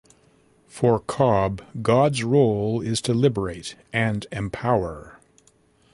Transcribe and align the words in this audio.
For 0.65 0.99
Cobb, 0.99 1.61
God's 1.83 2.23
role 2.23 2.81
is 2.81 3.01
to 3.01 3.13
liberate 3.13 3.75
and 3.93 4.25
empower. 4.31 5.19